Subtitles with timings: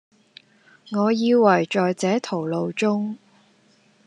[0.93, 3.19] 我以爲在這途路中，